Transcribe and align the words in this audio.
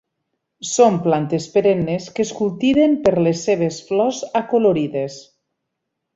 Són 0.69 0.95
plantes 1.03 1.45
perennes 1.57 2.07
que 2.15 2.25
es 2.29 2.31
cultiven 2.39 2.95
per 3.05 3.13
les 3.27 3.45
seves 3.51 3.79
flors 3.91 4.23
acolorides. 4.43 5.21